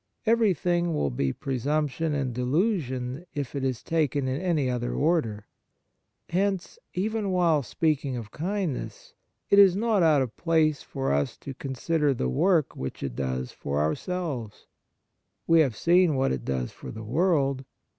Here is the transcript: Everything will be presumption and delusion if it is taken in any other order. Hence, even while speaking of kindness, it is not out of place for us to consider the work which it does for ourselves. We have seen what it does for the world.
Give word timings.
Everything 0.25 0.95
will 0.95 1.11
be 1.11 1.31
presumption 1.31 2.15
and 2.15 2.33
delusion 2.33 3.23
if 3.35 3.53
it 3.53 3.63
is 3.63 3.83
taken 3.83 4.27
in 4.27 4.41
any 4.41 4.67
other 4.67 4.93
order. 4.95 5.45
Hence, 6.29 6.79
even 6.95 7.29
while 7.29 7.61
speaking 7.61 8.17
of 8.17 8.31
kindness, 8.31 9.13
it 9.51 9.59
is 9.59 9.75
not 9.75 10.01
out 10.01 10.23
of 10.23 10.35
place 10.37 10.81
for 10.81 11.13
us 11.13 11.37
to 11.37 11.53
consider 11.53 12.15
the 12.15 12.29
work 12.29 12.75
which 12.75 13.03
it 13.03 13.15
does 13.15 13.51
for 13.51 13.79
ourselves. 13.79 14.65
We 15.45 15.59
have 15.59 15.75
seen 15.75 16.15
what 16.15 16.31
it 16.31 16.43
does 16.45 16.71
for 16.71 16.89
the 16.89 17.03
world. 17.03 17.63